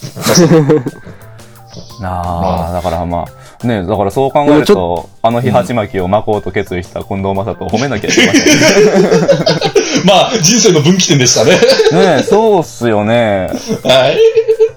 [2.01, 10.05] ああ、だからまあ、ね、だからそう考えると、あの日鉢巻きを巻こうと決意した近藤正人を褒めなきゃいけません。
[10.05, 12.17] まあ、人生の分岐点でしたね。
[12.17, 13.49] ねそうっすよね。
[13.83, 14.17] はい。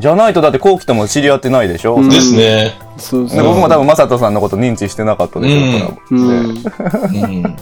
[0.01, 2.79] じゃないとだって後期とも知り合ってないでしょ、うんですね。
[2.97, 3.39] そうそう。
[3.39, 6.11] で僕も多分正人さんのこと認知してなかったでしょうから。
[6.11, 6.55] うん。
[6.55, 6.61] ね
[7.13, 7.57] うん。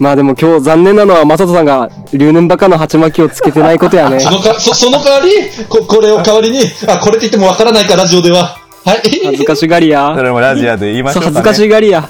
[0.00, 4.18] まあでも今日残念なのはマサトさんが留年バカの鉢巻きをつけてないことやね。
[4.18, 5.30] そのか、そ、その代わり、
[5.68, 8.59] こ、これを代わりに、あ、これって言ってもわからないか、ラジオでは。
[8.84, 9.00] はい。
[9.26, 10.22] 恥ずかしがりやそ。
[10.22, 11.46] れもラジアで言いましょそう、うか、ね。
[11.46, 12.08] 恥ずかしがりや。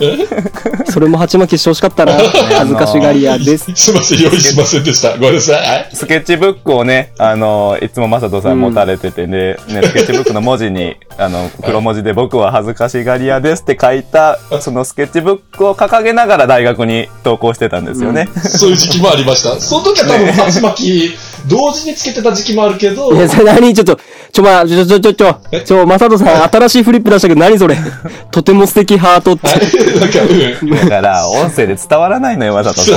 [0.91, 2.13] それも鉢巻きしてほしかったな。
[2.13, 3.73] 恥ずかしがりやです。
[3.75, 5.13] すいません、用意しませんでした。
[5.15, 5.69] ごめんなさい。
[5.69, 5.91] はい。
[5.93, 18.29] スケッチブックをね、あの、いつもマサトさん持たれててね、ね、スケッチブックの文字に、あの、黒文字で僕は恥ずかしがり屋ですって書いた、そのスケッチブックを掲げながら大学に投稿してたんですよね。
[18.37, 19.61] そういう時期もありました。
[19.61, 21.17] その時は多分、鉢巻き、
[21.49, 23.73] 同時につけてた時期もあるけど、いや、それ何？
[23.75, 23.99] ちょっと、
[24.33, 27.77] ちょ、まあ、ちょ、ちょ、ちょ、ちょ、ちょ、マサトさん、新しいフリップ出したけど、何それ？
[28.31, 29.49] とても素敵ハートって。
[29.49, 32.97] だから、音声で伝わらないのよ、マサトさん。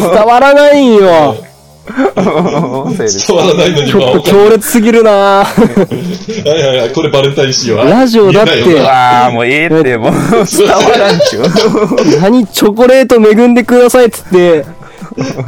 [0.00, 1.36] 伝わらないんよ。
[1.88, 3.72] 音声で伝わらない。
[3.72, 5.10] のに、ちょっと強烈すぎるな。
[5.12, 7.84] はいはいはい、これバレンタインしよう。
[7.88, 8.74] ラジオだって。
[8.80, 12.20] わあ、もういいって、 もう伝わらんちゅう。
[12.20, 14.64] 何チョコレート恵んでくださいっつって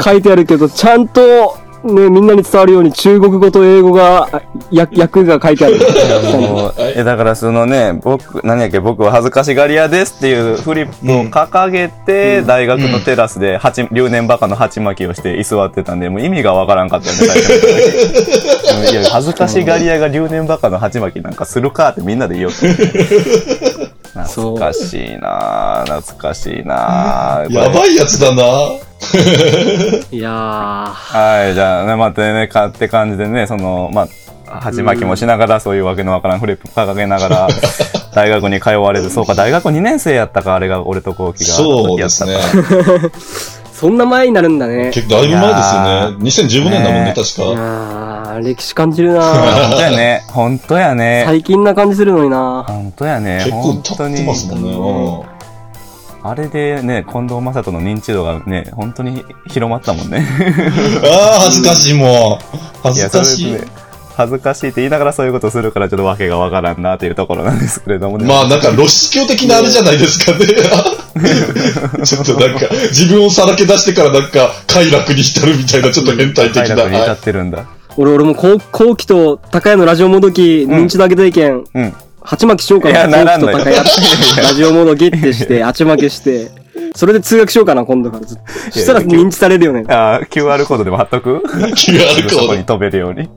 [0.03, 5.79] 書いてあるけど、ちゃんと、ね、みんなに伝わるように中国語と英語が、あや訳が書いてある。
[6.97, 23.88] えだからそのね、僕、何やっけ、僕は恥ずかしがり屋ですっていうフリップを掲げて、大学のテラスで、はち、留年バカの鉢巻きをして居座ってたんで、もう意味がわからんかったよね、最初 いや、恥ずかしがり屋が留年バカの鉢巻きなんかするかってみんなで言おうと。
[24.15, 27.53] 懐かしいなぁ、懐かしいなぁ。
[27.53, 28.43] やばいやつだな。
[30.11, 34.09] いやはい、じゃあね、またね、かって感じでね、その、ま
[34.47, 37.49] あ、鉢巻きもしながら、そういうわけのわからんフリップ掲げながら、
[38.15, 39.11] 大学に通われる。
[39.11, 41.55] そうか、大学2年生やったか、あれが、俺と後期が。
[41.55, 42.37] そうですね。
[43.79, 44.91] ー、そんな前になるんだね。
[44.93, 46.67] 結構だいぶ前ですよね。
[46.67, 47.43] 2015年だもんね、確いか。
[47.45, 50.25] やー、歴史感じるな本当やね。
[50.29, 51.23] 本当やね。
[51.27, 53.39] 最近な感じするのにな本当やね。
[53.45, 55.23] 結構経ってますもんね。
[55.23, 55.39] うん
[56.21, 60.27] あれでね、近藤正人の認知度がね、本当に広まったもんね。
[61.05, 62.57] ああ、恥ずかしいもう。
[62.83, 63.61] 恥いや、ずかしいそれ。
[63.61, 63.67] ね、
[64.19, 68.27] 恥ずかしいって言いながらそういうことするから、ちょっとわけがわからんなっていうところなんですけれどもね。
[68.27, 70.47] まあなんか露出狂的なあれじゃないですかね。
[72.05, 76.63] ちょっとなんか、自分をさらけ出してからなんか、快楽に浸るみたいな、ちょっと変態的な。
[76.67, 77.65] 快楽に至はってるんだ。
[77.97, 81.95] 俺、俺も後後期と高谷のラジオもどき認知度上げた意見、うん。
[82.21, 83.23] 鉢巻きしようかいやな。
[83.23, 86.51] なと高いやつラジオモードゲッてして、鉢巻きして、
[86.97, 88.43] それで通学しようかな、今度からずっと。
[88.73, 89.85] そしたら認知されるよね。
[89.87, 91.43] あー QR コードでも貼っとく？
[91.47, 93.29] QR コーこに飛べるように。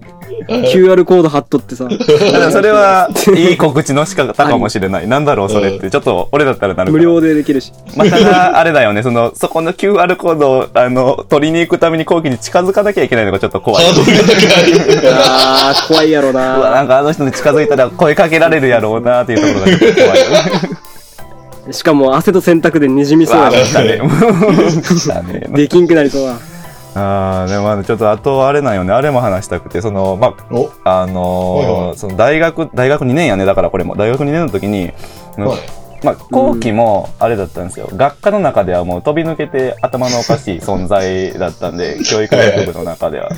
[0.72, 1.88] QR コード貼っとってさ。
[1.88, 5.08] ただそれは、 いい告知の仕方かもしれない。
[5.08, 5.90] なんだろう、それって。
[5.90, 7.72] ちょっと、俺だったらなるかな無料でできるし。
[7.96, 13.86] まあ、ただ、あれだよね、その、そこの QR コードを、あの、取りに行くために後期に近づかなきゃいけないのがちょっと怖い。
[13.86, 21.72] あー、怖いやろうわ、ななんかあの人に近づいたら声かけられるやろうなっていうところがちょっと怖いよね。
[21.72, 25.46] しかも汗と洗濯で滲みそうやなね。
[25.54, 26.51] できんくなりそうだ。
[26.96, 30.72] ああ、でもまあちょっとあとあれなんよね、あれも話したくて、その、まお。
[30.84, 33.96] あ、あのーその大学、大学2年やね、だからこれも。
[33.96, 34.92] 大学2年の時に、
[35.38, 37.90] はいまあ、後期もあれだったんですよ。
[37.94, 43.30] 学科の中ではもう飛び抜けて頭のおかしい存在だったんで、教育学部の中では。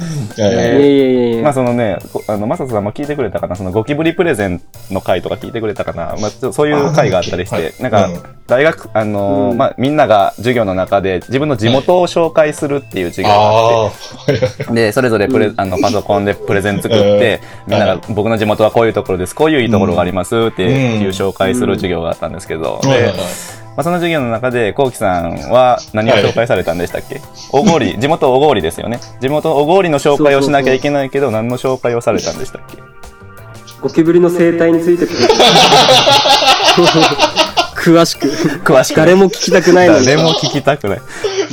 [1.43, 9.58] まあそのね、こあの、マサトさんも聞いてくれたかな、そのゴキブリプレゼンの回とか聞いてくれたかな、まあそういう回があったりして、なんかうん、大学、あのーうん。
[9.58, 23.24] まあみんなが授業の中で自分の地元を紹介するっていう授業があって、で、それぞれプレ、あの、パソコンでプレゼン作って、みんなが、僕の地元はこういうところです、こういういいところがありますっていう紹介する授業があったんですけど、ではいはいはい、ま
[23.78, 27.22] あ、その授業の中で、こうきさんは何を紹介されたんでしたっけ？
[27.52, 29.00] 小郡、地元小郡ですよね。
[29.22, 32.78] 地元小郡の紹介をしなきゃいけないけど、何の紹介をされたんでしたっけ？
[33.82, 35.06] ゴキブリの生態について
[37.76, 38.28] 詳しく。
[38.63, 38.98] 詳しく。
[38.98, 41.02] 誰も聞きたくないのに、誰も聞きたくない。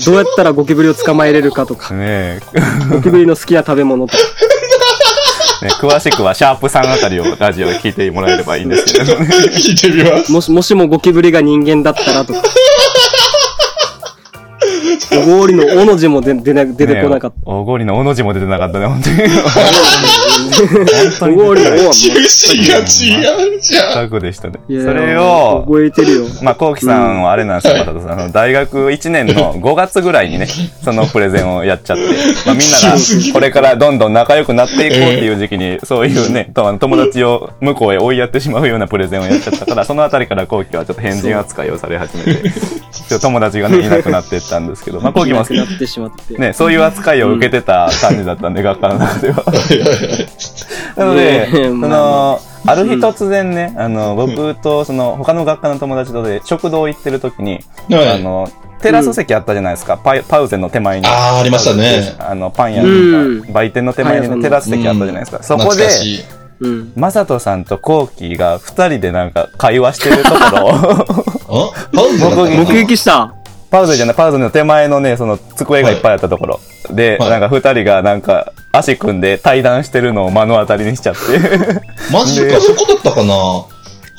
[0.06, 2.40] どうやったらゴキブリを捕まえれるかとか、ねえ。
[2.88, 4.22] ゴキブリの好きな食べ物とか。
[5.62, 9.26] ね詳しくは、シャープさんあたりをラジオで聞いてもらえればいいんですけどね。
[9.26, 10.32] 聞いてみます。
[10.32, 12.42] もし、もしもゴキブリが人間だったらとか。
[15.12, 19.16] おごりのおの字も出出な出てこなかっねえ小郡のおの字も出てなかったね、本当に。
[21.18, 21.26] た。
[21.26, 24.08] おごりのおはも趣旨が違うじゃん。
[24.08, 24.60] 全くでしたね。
[24.68, 26.24] それを、覚えてるよ。
[26.42, 28.12] まあ、こうきさんはあれなんですよ、まさとさん。
[28.12, 30.46] あの大学1年の5月ぐらいにね、
[30.84, 32.02] そのプレゼンをやっちゃって、
[32.46, 32.96] まあ、みんなが
[33.32, 42.50] これからどんどん仲良くなっていこうっていう時期に、そういうね、友達を向こうへ追いやってしまうようなプレゼンをやっちゃったから、そのあたりからこうきはちょっと変人扱いをされ始めて、
[43.10, 46.34] ちょっと友達がね、いなくなっていったんですけど、 まあ、こうきもなくなってしまって。
[46.34, 49.44] ね、そういう扱いを受けてた感じだったんで、学科の中では。
[50.96, 52.74] なので、そまの、あ。
[52.74, 57.60] る日突然ね、あの、僕と、その、他の学科の友達とで、食堂行ってる時に、
[57.90, 59.98] はいあの、テラス席あったじゃないですか。
[59.98, 61.06] パイパウゼンの手前に。
[61.06, 62.14] あーありましたね。
[62.18, 63.40] あの、パン屋うん。
[63.42, 65.42] とか、売店の手前にテラス席あったじゃないですか。
[65.42, 65.88] そこで。
[66.94, 70.70] マサトさんとコウキが二人でなんか会話してるところを、
[71.72, 73.34] あパウゼだったかな目撃した。
[73.70, 76.60] パウゼじゃない、パウゼの手前のね、その机がいっぱいあったところ。
[76.90, 81.20] で、はいなんか二人がなんか足組んで対談してるのを目の当たりにしちゃって。
[82.12, 83.34] マジか、そこだったかな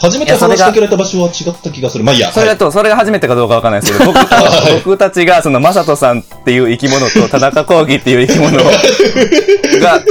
[0.02, 2.04] 初めて話しかけられた場所は違った気がする。
[2.04, 2.28] まあいいや。
[2.28, 4.20] はいそれだと、それが初めてかどうかわかんないですけど、僕
[4.84, 8.72] 僕たちが、その、マサトさんっていう生き物と、田中幸喜っていう生き物が、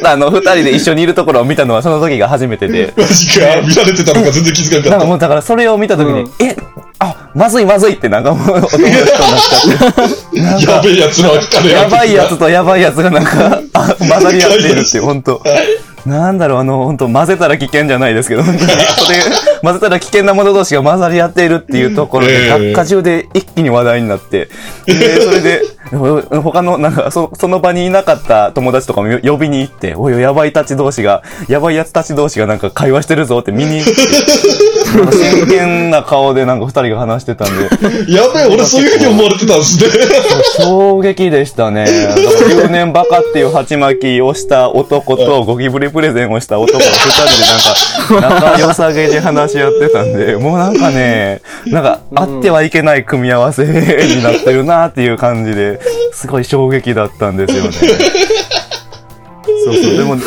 [0.05, 4.91] あの、二人で一緒にいるところを見たのは、その時が初めてで、 マジか、見られてたのか全然気づかなかった。
[4.91, 6.57] なんかもう、だからそれを見た時に、うんえ、
[7.01, 9.23] あ、まずいまずいってなんかもう、お友達と
[10.43, 15.39] なっちゃって、やべえやつの彼やばいやつとやばいやつがなんか、あ混ざり合っているっていう、本当。
[15.39, 16.09] はい。
[16.09, 19.19] なんだろう、あの、本当混ぜたら危険じゃないですけど、本当にそれ、
[19.63, 24.49] 混ぜたら危険なもの同士が混ざり合っているっていうところで、ええ学科中で一気に話題になって、
[24.87, 25.63] で、それで、
[26.43, 33.93] 他の、なんか、そその場にいなかった友達とかも呼びに行って、おい、やばいたち同士が、やばいやつたち同士がなんか会話してるぞって見に行って、
[34.91, 37.65] 真剣な顔でなんか二人が話してたんで、
[38.13, 39.91] やべえ、俺そういう風に思われてたんですね。
[40.59, 41.87] 衝撃でしたね。
[42.49, 46.91] 留年バカっていう鉢巻きをした男とゴキブリプレゼンをした男が二
[48.09, 55.80] 人でなんか仲良さげに話し合ってたんで、もうなんかね、なんかあってはいけない組み合わせになってるなっていう感じで、
[56.13, 57.71] すごい衝撃だったんですよね。
[59.65, 59.97] そうそう。
[59.97, 60.23] でも、ね、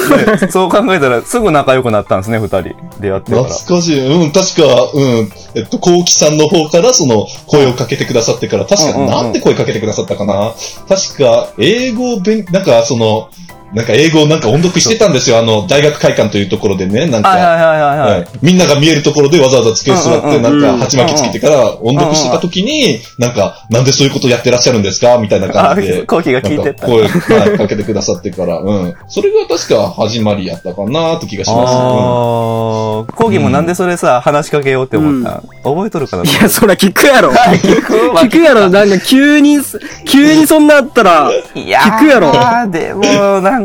[0.49, 2.75] そう考えたらすぐ仲良くなったんですね、二人。
[2.99, 3.43] 出会ってから。
[3.45, 3.99] 懐かしい。
[4.05, 10.53] うん、確か、うん、えっと、こうきさんの方からその声をかけてくださってから、確か、なんて声かけてくださったかな？
[10.87, 13.29] 確か、英語を勉、なんかその、
[13.73, 15.39] なんか英語をなんか音読してたんですよ。
[15.39, 17.29] あの、大学会館というところでね、なんか。
[17.29, 18.19] はいはいはいはいはい。
[18.19, 26.85] はいみんなが見えるところでわざわざ机座って、うんうんうんなんか、鉢巻きつけてから音読してた時に、なんか、なんでそういうことやってらっしゃるんですかみたいなあ感じで。、コウキが聞いてった。
[26.87, 27.07] 声、は
[27.55, 28.93] いかけてくださってから、うん。
[29.07, 31.73] それが確か始まりやったかなって気がします。
[31.73, 36.23] ああ、コーギーもなんでそれさ、話しかけようって思った、覚えとるかな？
[36.23, 37.29] いや、そら聞くやろ。
[37.33, 37.93] 聞く
[38.27, 38.69] 聞くやろ。
[38.69, 39.57] なんか急に、
[40.05, 43.01] 急にそんなあったら、いや聞くやろーでも、
[43.41, 43.62] なんか、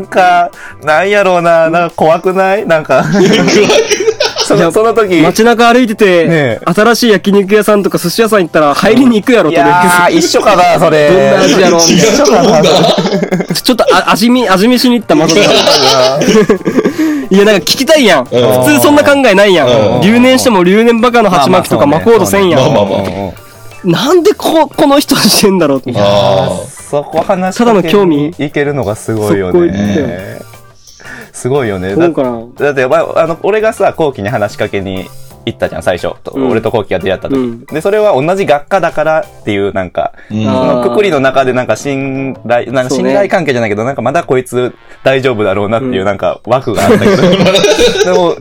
[0.83, 2.65] なんやろうな、なんか怖くない？
[2.67, 3.03] なんか、
[4.45, 11.09] そのその時、街中歩いてて、ねえ新しい焼肉屋さんとか寿司屋さん行ったら入りに行くやろ、いとりあやー、一緒かな、それ。
[11.09, 12.17] どんな味やろ違う？
[12.25, 12.69] と思うんだ。
[13.49, 15.41] え ずちょっとあ味見、味見しに行ったまさか。
[17.31, 18.25] いや、なんか聞きたいやん。
[18.25, 18.31] 普
[18.65, 20.01] 通そんな考えないやうんん。
[20.01, 22.61] 留年しても留年バカの鉢巻きとか巻こうとせんやん。
[23.83, 26.78] なんでこ、この人してんだろうと思って。
[26.97, 30.39] あそこ話ただの興味いけるのがすごいよね。
[31.31, 31.95] すごいよね。
[32.57, 32.65] だ。
[32.65, 35.05] だって、まあ、あの、俺がさ、後期に話しかけに
[35.45, 36.15] 行ったじゃん、最初。
[36.23, 44.73] とうん俺と後期が出会った時、うんで、それは同じ学科だからっていう、なんか、ーうんあのくくりの中でなんか信頼、なんかそうね信頼関係じゃないけど、なんかまだこいつ
[45.03, 47.17] 大丈夫だろうなっていううんなんか枠があったけど、
[48.05, 48.35] でも、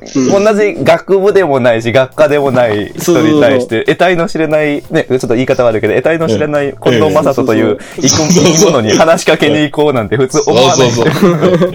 [0.45, 10.91] 同じ学部でもないし、学科でもない人に対して、得体の知れない、ね、ちょっと言い方悪いけど、得体の知れない近藤正人という生きそうそう生き物に話しかけに行こうなんて普通思わない。
[10.91, 11.73] そうそうそう。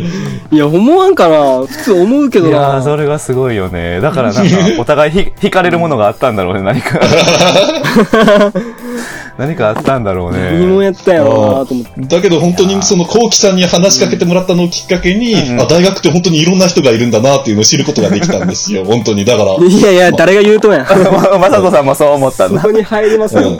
[0.51, 1.65] いや、思わんかな。
[1.65, 2.81] 普通思うけどいやー、な。
[2.83, 4.01] それがすごいよね。
[4.01, 6.99] だからなんか、お互いひ惹かれるものがあったんだろうね、何か。
[9.38, 10.51] 何かあったんだろうね。
[10.51, 11.29] 何もやったよな
[11.65, 12.15] と思って。
[12.15, 18.86] だけど本当にその、こうきさんに話しかけてもらったのをきっかけに、うんあ、大学って本当にいろんな人がいるんだなっていうのを知ることができたんですよ。
[18.88, 19.25] 本当に。
[19.25, 19.56] だから。
[19.65, 20.86] いやいや、誰が言うとんや。
[21.39, 22.62] まさとさんもそう思ったんだ。
[22.62, 23.58] そこに入りますよ。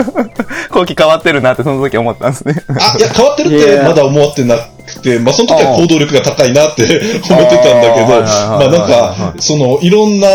[1.04, 2.56] 変わってるなってその時思ったんですね。
[2.69, 6.84] あ、いや、変わってるってまだ思ってなくて、まあ、その時は行動力が高いなって
[7.30, 10.28] 思ってたんだけど、あまはいあ、なんはか、その、いろんな、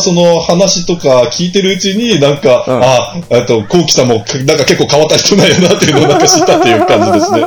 [0.00, 7.40] その、話とか聞いてるうちに、なんか、うんあ、えっと、こうきさんも、なんか結構変わった人なんやなっていうのをなんか知ったっていう感じですね。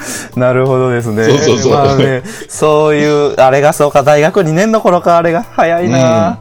[0.36, 1.24] なるほどですね。
[1.24, 6.40] そうそうそうまあね、そういう、あれがそうか、大学2年の頃か、あれが早いな、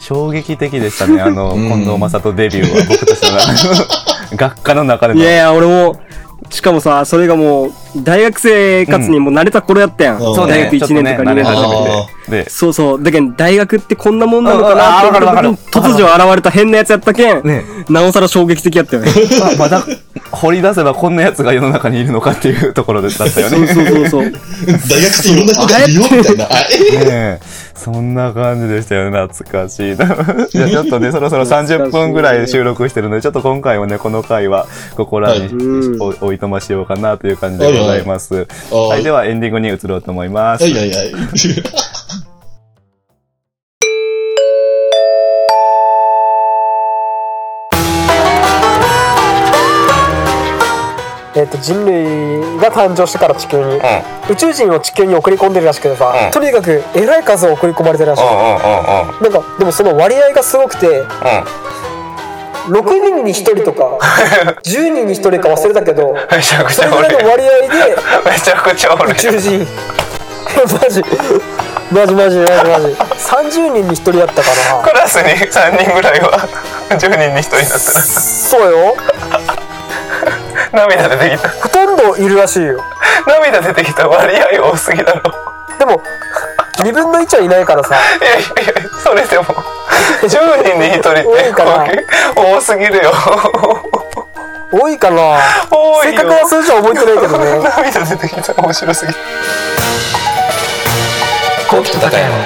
[0.00, 3.86] 衝撃的でしたね、あの、うん近藤正人デビューは、僕たちの
[4.36, 5.20] 学科の中での。
[5.20, 5.96] いやいや、俺も、
[6.50, 10.16] しかもさ、それがもう、大学生活にもう慣れた頃やったやん。
[10.16, 11.56] うんそうね、大学1ちょっとね、慣れ年とか2年とか。
[11.56, 12.44] 始あめて。
[12.44, 13.02] で、そうそう。
[13.02, 19.10] だけど、大学ってこんなもんなのかなって思った時に突如現れた変なやつやったけん、ねなおさら衝撃的やったよね。
[19.42, 19.84] あ まだ
[20.32, 23.56] 掘り出せばこんな奴が世の中にいるのかっていうところで だったよね。
[23.56, 24.22] そうそうそうそう。
[24.22, 26.44] 大学っていろんな人がいるよ、みたいな。
[26.50, 27.40] あえねえ、
[27.74, 29.20] そんな感じでしたよね。
[29.28, 30.06] 懐かしいな。
[30.50, 38.34] じゃあちょっとね、そろそろ30分ぐらい収録してるので、ちょっと今回はね、この回はここらに、はいうんおおいとましようかなという感じでございます。
[38.34, 38.46] はい
[38.88, 40.64] はいではエンディングに移ろうと思います。
[40.64, 41.12] はいはいはい。
[51.36, 53.78] えっと人類が誕生してから地球に、
[54.30, 59.22] 宇宙人を地球に送り込んでるらしくてさ、うんとにかくえらい数送り込まれてるらしい、うんうんうんうん。
[59.22, 61.04] なんかでもその割合がすごくて
[62.66, 63.98] 6人に1人とか
[64.62, 66.16] 10人に1人か忘れたけど
[66.68, 67.68] それぐらいの割合で
[68.30, 69.66] めちゃくちゃ宇宙人。
[70.56, 71.02] マジ。
[71.92, 72.86] マジマジマジマジ。
[72.96, 74.48] 30人に1人やったか
[74.78, 76.48] なクラスに3人ぐらいは
[76.90, 77.78] 10人に1人だった。
[77.78, 78.96] そうよ。
[80.72, 81.48] ら涙出てきた。
[81.48, 82.82] ほとんどいるらしいよ。
[83.26, 85.32] 涙出てきた割合多すぎだろ。
[85.78, 86.02] でも
[86.78, 87.96] 2分の1はいないからさ。
[88.20, 89.44] いやいやいや、それでも、
[90.22, 90.28] 10
[90.64, 91.86] 人に1人って多いかな
[92.34, 93.12] 多すぎるよ。
[94.72, 95.38] 多いかな
[95.70, 96.12] 多いよ。
[96.12, 98.54] 正確な数字は覚えてないけどね涙出てきた。
[98.62, 99.18] 面白すぎる。
[101.68, 102.44] コウキと高山の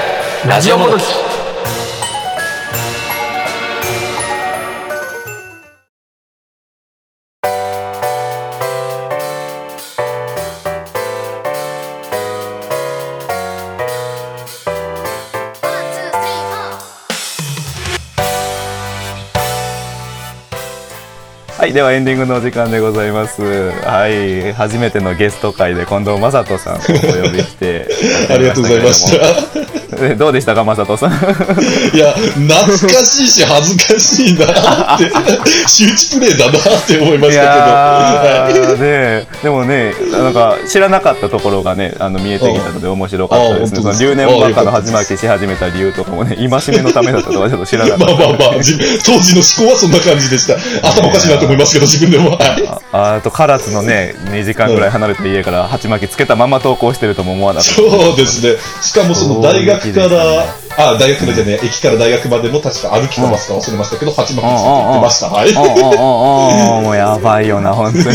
[0.49, 1.30] ラジオもどき
[21.71, 23.43] はい、ではエンディングのお時間でございます。
[23.43, 27.87] はい、初めてのゲスト会で近藤正人さんをお呼びして。
[28.29, 29.80] ありがとうございました。
[30.01, 30.07] た。
[30.07, 31.11] えどうでしたか、正人さん？
[31.95, 35.11] いや、懐かしいし恥ずかしいなって、
[35.69, 38.67] 周知プレイだなって思いまいしたやけど。
[38.75, 38.77] ー
[39.21, 43.81] ねでもね、なんか知らなかったところがね、あの見えてきたので面白かったですね。
[43.99, 48.05] 留年バカの始まりし始めた理由とかもね、戒めのためだったとかちょっと知らなかった。
[48.07, 50.55] まあまあまあ、じ当時の思考はそんな感じでした。
[50.89, 52.31] 頭おかしいなと思いますけど、自分でも。
[52.31, 57.75] はいああと、唐津のね、2時間ぐらい離れた家から鉢巻きつけたまま投稿してるとも思わなかった。
[57.77, 58.57] そうですね。
[58.83, 60.45] しかもその大学から、
[60.91, 65.29] あ、大学からじゃねえ、駅から大学までも確か歩きかバスか忘れましたけど、鉢巻きつけて行ってました。
[65.29, 65.55] はい。
[65.57, 68.05] おおおおおもうやばいよな、本当に。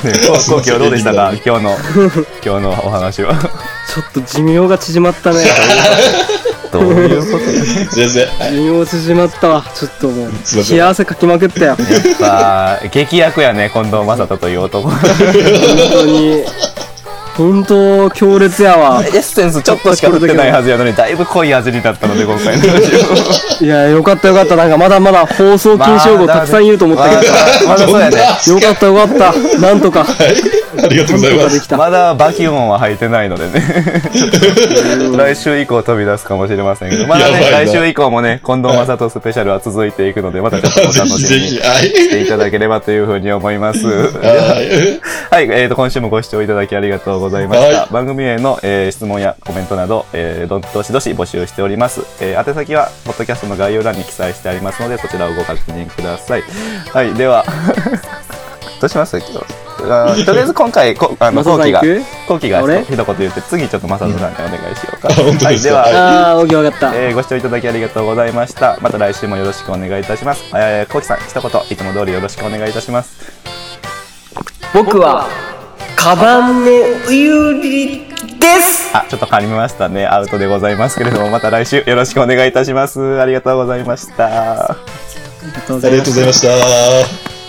[0.00, 1.32] ね、こう後期はどうでしたか？
[1.44, 1.76] 今日の、
[2.42, 3.34] 今日のお話は。
[3.34, 5.44] ちょっと寿命が縮まったね。
[6.72, 7.94] どういうこと？
[7.94, 8.20] 先生。
[8.42, 9.62] はい寿命縮まったわ。
[9.74, 11.66] ちょっともう、すいません冷や汗かきまくったよ。
[11.66, 11.78] やっ
[12.18, 14.88] ぱ、劇薬やね、近藤正人という男。
[14.88, 14.98] 本
[15.92, 16.44] 当に。
[17.40, 19.00] 本当強烈やわ。
[19.08, 22.64] エッセンスちょっとしか振ってないはずやのに、だいぶ濃い味になったので、今回の
[23.60, 24.56] いやよかったよかった。
[24.56, 27.32] なんかまだまだ放送禁止用語たくさん言うと思ったけど。
[27.32, 28.18] まだまだそうやね。
[28.46, 29.58] よかったよかった。
[29.58, 30.06] なんとか
[30.78, 31.54] ありがとうございます。
[31.54, 33.62] できたまだバキューモンは入ってないのでね。
[35.16, 43.86] 来週以降飛び出すかもしれませんけど、まだね、来週以降もね、近藤正人スペシャルは続いていくので、またちょっとお楽しみに していただければというふうに思います。
[43.86, 45.00] はい。
[45.30, 47.80] はい、えーと、今週もご視聴いただきありがとうございました。
[47.80, 52.02] はい番組への、えー質問やコメントなど、えーどどしどし募集しております。
[52.20, 56.42] えー宛先は、ポッドキャストの概要欄に記載してありますので、そちらをご確認ください。
[56.92, 57.44] はい、では、
[58.80, 59.18] どうします？
[59.18, 59.44] 今日
[59.82, 65.08] あーとりあえず今回、こあの、マサさ後期がん行く、後期が俺一言言って、次ちょっとマサトさんにお願いしようか。
[65.14, 68.78] 本当はい、では、ですかはいああオッケーわかったえーご視聴いただきありがとうございました。
[68.80, 70.44] また来週もよろしくお願いいたします。
[70.54, 73.40] えー、コウキさん、一言、いつも通りよろしくお願いいたします。
[74.72, 75.26] 僕は
[75.96, 76.70] カバンネ
[77.08, 78.08] ウユリ
[78.38, 80.06] ですあ、ちょっと変わりましたね。
[80.06, 83.20] アウトでございますけれども、また来週よろしくお願いいたします。
[83.20, 84.70] ありがとうございました。
[84.70, 84.76] あ
[85.42, 87.39] りがとうごありがとうございました。